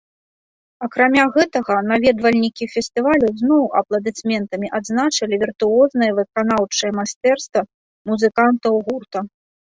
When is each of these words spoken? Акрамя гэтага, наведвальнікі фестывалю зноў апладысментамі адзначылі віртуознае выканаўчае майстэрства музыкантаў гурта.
Акрамя 0.85 1.25
гэтага, 1.35 1.75
наведвальнікі 1.91 2.67
фестывалю 2.75 3.29
зноў 3.41 3.63
апладысментамі 3.83 4.67
адзначылі 4.79 5.35
віртуознае 5.45 6.09
выканаўчае 6.23 6.91
майстэрства 6.99 7.61
музыкантаў 8.13 8.73
гурта. 8.91 9.19